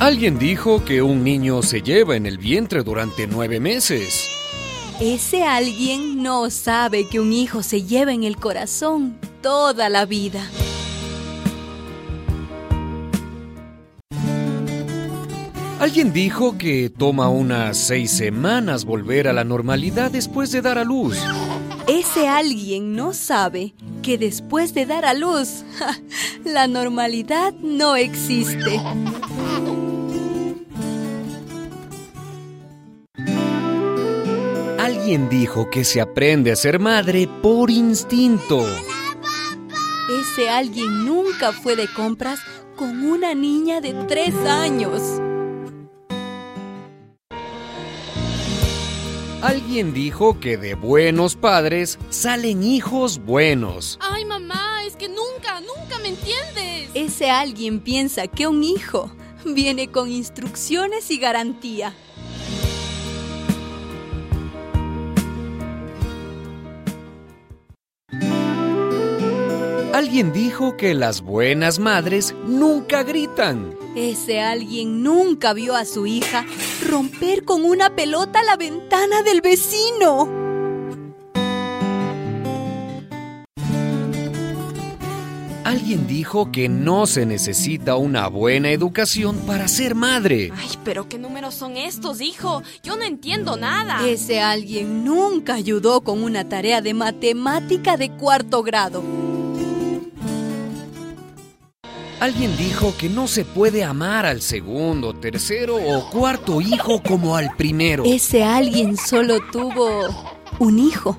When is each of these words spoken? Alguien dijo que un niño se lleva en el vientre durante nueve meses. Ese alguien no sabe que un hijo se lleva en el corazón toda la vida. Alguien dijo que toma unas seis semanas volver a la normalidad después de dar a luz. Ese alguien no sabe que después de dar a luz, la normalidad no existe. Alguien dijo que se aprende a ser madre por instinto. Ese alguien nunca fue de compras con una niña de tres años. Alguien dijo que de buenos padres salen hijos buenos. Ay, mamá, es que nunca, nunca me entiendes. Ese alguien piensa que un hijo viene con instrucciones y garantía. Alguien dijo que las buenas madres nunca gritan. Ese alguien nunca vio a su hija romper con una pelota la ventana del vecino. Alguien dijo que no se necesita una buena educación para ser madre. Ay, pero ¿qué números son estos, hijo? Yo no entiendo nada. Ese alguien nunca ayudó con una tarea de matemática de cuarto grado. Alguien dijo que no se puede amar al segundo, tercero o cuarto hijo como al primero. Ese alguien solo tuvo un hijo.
Alguien 0.00 0.38
dijo 0.38 0.84
que 0.84 1.02
un 1.02 1.24
niño 1.24 1.60
se 1.60 1.82
lleva 1.82 2.14
en 2.14 2.24
el 2.24 2.38
vientre 2.38 2.84
durante 2.84 3.26
nueve 3.26 3.58
meses. 3.58 4.30
Ese 5.00 5.42
alguien 5.42 6.22
no 6.22 6.50
sabe 6.50 7.08
que 7.08 7.18
un 7.18 7.32
hijo 7.32 7.64
se 7.64 7.82
lleva 7.82 8.12
en 8.12 8.22
el 8.22 8.36
corazón 8.36 9.18
toda 9.42 9.88
la 9.88 10.06
vida. 10.06 10.48
Alguien 15.80 16.12
dijo 16.12 16.56
que 16.56 16.90
toma 16.90 17.28
unas 17.28 17.76
seis 17.76 18.12
semanas 18.12 18.84
volver 18.84 19.26
a 19.26 19.32
la 19.32 19.42
normalidad 19.42 20.12
después 20.12 20.52
de 20.52 20.62
dar 20.62 20.78
a 20.78 20.84
luz. 20.84 21.18
Ese 21.88 22.28
alguien 22.28 22.94
no 22.94 23.14
sabe 23.14 23.74
que 24.02 24.16
después 24.16 24.74
de 24.74 24.86
dar 24.86 25.04
a 25.04 25.14
luz, 25.14 25.64
la 26.44 26.68
normalidad 26.68 27.52
no 27.62 27.96
existe. 27.96 28.80
Alguien 34.88 35.28
dijo 35.28 35.68
que 35.68 35.84
se 35.84 36.00
aprende 36.00 36.50
a 36.50 36.56
ser 36.56 36.78
madre 36.78 37.28
por 37.42 37.70
instinto. 37.70 38.64
Ese 40.18 40.48
alguien 40.48 41.04
nunca 41.04 41.52
fue 41.52 41.76
de 41.76 41.92
compras 41.92 42.40
con 42.74 43.04
una 43.04 43.34
niña 43.34 43.82
de 43.82 43.92
tres 44.08 44.34
años. 44.46 45.02
Alguien 49.42 49.92
dijo 49.92 50.40
que 50.40 50.56
de 50.56 50.72
buenos 50.72 51.36
padres 51.36 51.98
salen 52.08 52.62
hijos 52.62 53.18
buenos. 53.18 53.98
Ay, 54.00 54.24
mamá, 54.24 54.84
es 54.86 54.96
que 54.96 55.10
nunca, 55.10 55.60
nunca 55.60 55.98
me 55.98 56.08
entiendes. 56.08 56.88
Ese 56.94 57.28
alguien 57.28 57.80
piensa 57.80 58.26
que 58.26 58.46
un 58.46 58.64
hijo 58.64 59.12
viene 59.44 59.88
con 59.88 60.10
instrucciones 60.10 61.10
y 61.10 61.18
garantía. 61.18 61.94
Alguien 69.98 70.32
dijo 70.32 70.76
que 70.76 70.94
las 70.94 71.22
buenas 71.22 71.80
madres 71.80 72.32
nunca 72.46 73.02
gritan. 73.02 73.74
Ese 73.96 74.40
alguien 74.40 75.02
nunca 75.02 75.52
vio 75.54 75.74
a 75.74 75.84
su 75.84 76.06
hija 76.06 76.46
romper 76.88 77.44
con 77.44 77.64
una 77.64 77.96
pelota 77.96 78.44
la 78.44 78.56
ventana 78.56 79.22
del 79.22 79.40
vecino. 79.40 80.28
Alguien 85.64 86.06
dijo 86.06 86.52
que 86.52 86.68
no 86.68 87.06
se 87.06 87.26
necesita 87.26 87.96
una 87.96 88.28
buena 88.28 88.70
educación 88.70 89.36
para 89.48 89.66
ser 89.66 89.96
madre. 89.96 90.52
Ay, 90.56 90.78
pero 90.84 91.08
¿qué 91.08 91.18
números 91.18 91.56
son 91.56 91.76
estos, 91.76 92.20
hijo? 92.20 92.62
Yo 92.84 92.94
no 92.94 93.02
entiendo 93.02 93.56
nada. 93.56 94.06
Ese 94.06 94.40
alguien 94.40 95.04
nunca 95.04 95.54
ayudó 95.54 96.02
con 96.02 96.22
una 96.22 96.48
tarea 96.48 96.80
de 96.82 96.94
matemática 96.94 97.96
de 97.96 98.10
cuarto 98.12 98.62
grado. 98.62 99.02
Alguien 102.20 102.56
dijo 102.56 102.94
que 102.98 103.08
no 103.08 103.28
se 103.28 103.44
puede 103.44 103.84
amar 103.84 104.26
al 104.26 104.42
segundo, 104.42 105.14
tercero 105.14 105.76
o 105.76 106.10
cuarto 106.10 106.60
hijo 106.60 107.00
como 107.00 107.36
al 107.36 107.54
primero. 107.56 108.02
Ese 108.04 108.42
alguien 108.42 108.96
solo 108.96 109.38
tuvo 109.52 110.08
un 110.58 110.80
hijo. 110.80 111.16